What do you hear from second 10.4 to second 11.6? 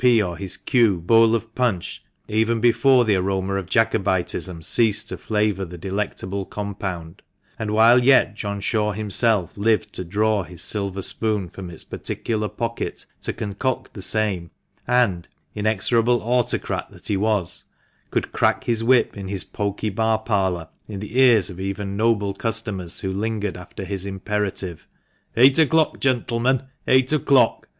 his silver spoon